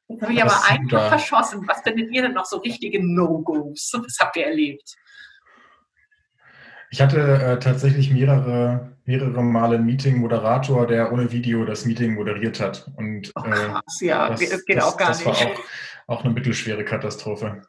[0.08, 1.68] Jetzt habe ich aber einen verschossen.
[1.68, 3.92] Was findet ihr denn noch so richtige No-Gos?
[3.94, 4.96] Was habt ihr erlebt?
[6.91, 12.60] Ich hatte äh, tatsächlich mehrere, mehrere Male einen Meeting-Moderator, der ohne Video das Meeting moderiert
[12.60, 12.91] hat.
[12.97, 15.41] Und oh, krass, ja, das, geht das, auch gar das nicht.
[15.41, 17.62] Das war auch, auch eine mittelschwere Katastrophe.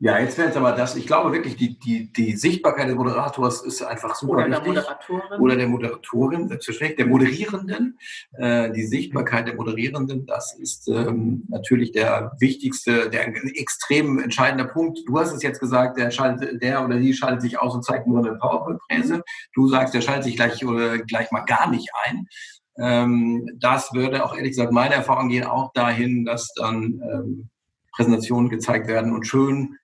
[0.00, 3.62] Ja, jetzt wäre es aber das, ich glaube wirklich, die, die, die Sichtbarkeit des Moderators
[3.62, 4.62] ist einfach super Oder wichtig.
[4.62, 5.40] der Moderatorin.
[5.40, 7.98] Oder der Moderatorin, selbstverständlich, der Moderierenden.
[8.34, 13.26] Äh, die Sichtbarkeit der Moderierenden, das ist ähm, natürlich der wichtigste, der
[13.58, 15.00] extrem entscheidende Punkt.
[15.04, 18.06] Du hast es jetzt gesagt, der, schaltet, der oder die schaltet sich aus und zeigt
[18.06, 19.24] nur eine PowerPoint-Präse.
[19.52, 22.28] Du sagst, der schaltet sich gleich oder gleich mal gar nicht ein.
[22.78, 27.48] Ähm, das würde auch ehrlich gesagt, meine Erfahrungen gehen auch dahin, dass dann ähm,
[27.90, 29.74] Präsentationen gezeigt werden und schön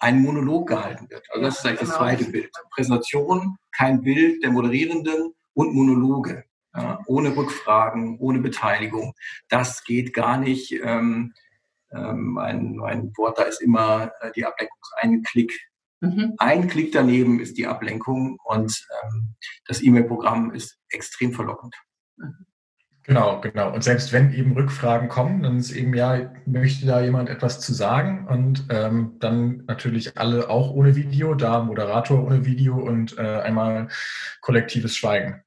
[0.00, 1.26] ein Monolog gehalten wird.
[1.30, 2.00] Also das ist eigentlich das genau.
[2.00, 2.50] zweite Bild.
[2.70, 6.44] Präsentation, kein Bild der Moderierenden und Monologe.
[6.74, 9.14] Ja, ohne Rückfragen, ohne Beteiligung.
[9.48, 10.72] Das geht gar nicht.
[10.72, 11.32] Ähm,
[11.90, 14.78] ähm, mein, mein Wort da ist immer äh, die Ablenkung.
[14.98, 15.58] Ein Klick.
[16.00, 16.34] Mhm.
[16.38, 19.34] Ein Klick daneben ist die Ablenkung und ähm,
[19.66, 21.74] das E-Mail-Programm ist extrem verlockend.
[22.16, 22.46] Mhm.
[23.08, 23.72] Genau, genau.
[23.72, 27.72] Und selbst wenn eben Rückfragen kommen, dann ist eben ja, möchte da jemand etwas zu
[27.72, 33.22] sagen und ähm, dann natürlich alle auch ohne Video, da Moderator ohne Video und äh,
[33.40, 33.88] einmal
[34.42, 35.42] kollektives Schweigen.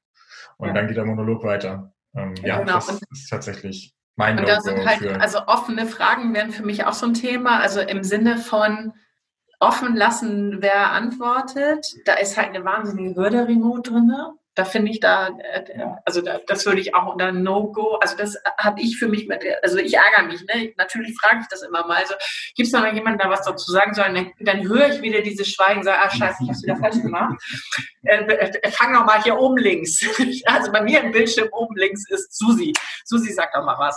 [0.56, 0.74] Und ja.
[0.74, 1.92] dann geht der Monolog weiter.
[2.16, 2.72] Ähm, ja, genau.
[2.72, 6.94] das ist tatsächlich mein Und da sind halt, also offene Fragen wären für mich auch
[6.94, 8.92] so ein Thema, also im Sinne von
[9.60, 11.86] offen lassen, wer antwortet.
[12.06, 14.12] Da ist halt eine wahnsinnige Würde remote drin
[14.54, 15.64] da finde ich da, äh,
[16.04, 19.42] also da, das würde ich auch unter No-Go, also das habe ich für mich mit,
[19.62, 20.72] also ich ärgere mich, ne?
[20.76, 22.14] natürlich frage ich das immer mal, also
[22.54, 25.22] gibt es da mal jemanden, der was dazu sagen soll, dann, dann höre ich wieder
[25.22, 27.34] dieses Schweigen, sage, ah scheiße, ich habe es wieder falsch gemacht.
[28.04, 30.04] Äh, äh, fang noch mal hier oben links.
[30.46, 32.72] also bei mir im Bildschirm oben links ist Susi.
[33.04, 33.96] Susi sagt doch mal was.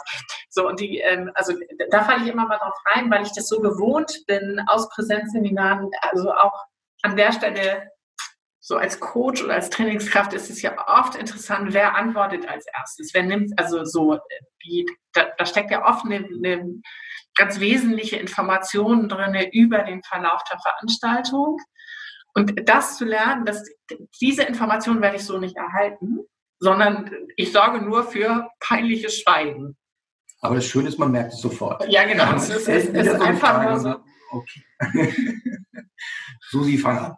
[0.49, 1.53] So, und die, ähm, also
[1.89, 5.89] da falle ich immer mal drauf rein, weil ich das so gewohnt bin aus Präsenzseminaren,
[6.01, 6.65] also auch
[7.01, 7.89] an der Stelle
[8.67, 13.13] so als Coach oder als Trainingskraft ist es ja oft interessant, wer antwortet als erstes.
[13.13, 14.17] Wer nimmt, also so,
[14.57, 16.81] wie, da, da steckt ja oft eine, eine
[17.35, 21.59] ganz wesentliche Information drin über den Verlauf der Veranstaltung.
[22.33, 23.63] Und das zu lernen, dass
[24.19, 26.21] diese Information werde ich so nicht erhalten,
[26.57, 29.77] sondern ich sorge nur für peinliches Schweigen.
[30.41, 31.87] Aber das Schöne ist, man merkt es sofort.
[31.87, 32.33] Ja, genau.
[32.33, 33.95] Es ist, es ist einfach nur so.
[34.31, 34.63] Okay.
[36.49, 37.17] Susi, fang an.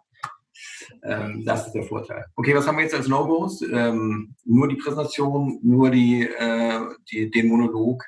[1.08, 2.24] Ähm, das ist der Vorteil.
[2.36, 3.62] Okay, was haben wir jetzt als No-Gos?
[3.62, 6.80] Ähm, nur die Präsentation, nur die, äh,
[7.10, 8.04] die, den Monolog.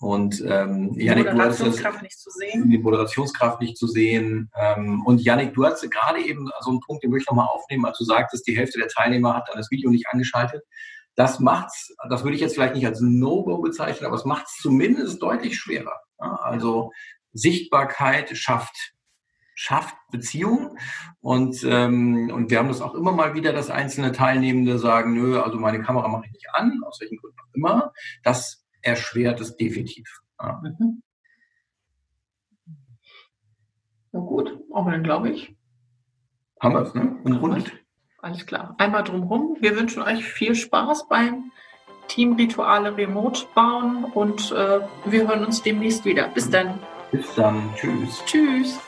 [0.00, 2.70] Und ähm, die Janik, Moderationskraft nicht zu sehen.
[2.70, 4.48] Die Moderationskraft nicht zu sehen.
[4.56, 7.84] Ähm, und Janik, du hast gerade eben so einen Punkt, den möchte ich nochmal aufnehmen,
[7.84, 10.62] als du sagtest, die Hälfte der Teilnehmer hat dann das Video nicht angeschaltet.
[11.16, 14.58] Das macht's, das würde ich jetzt vielleicht nicht als No-Go bezeichnen, aber es macht es
[14.62, 15.98] zumindest deutlich schwerer.
[16.20, 16.92] Ja, also
[17.32, 18.92] Sichtbarkeit schafft
[19.58, 20.78] schafft Beziehungen.
[21.20, 25.40] Und, ähm, und wir haben das auch immer mal wieder, dass einzelne Teilnehmende sagen, nö,
[25.40, 27.92] also meine Kamera mache ich nicht an, aus welchen Gründen auch immer.
[28.22, 30.20] Das erschwert es definitiv.
[30.40, 30.62] Ja.
[30.62, 31.02] Mhm.
[34.12, 35.56] Na gut, aber dann glaube ich.
[36.60, 37.18] Haben wir es, ne?
[37.24, 37.72] Umrundet.
[38.22, 38.76] Alles klar.
[38.78, 39.56] Einmal drumherum.
[39.60, 41.50] Wir wünschen euch viel Spaß beim
[42.06, 46.28] Team Rituale Remote bauen und äh, wir hören uns demnächst wieder.
[46.28, 46.78] Bis dann.
[47.10, 47.74] Bis dann.
[47.74, 48.22] Tschüss.
[48.24, 48.87] Tschüss.